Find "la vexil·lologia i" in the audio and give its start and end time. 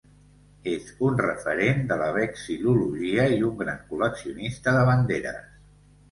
2.01-3.37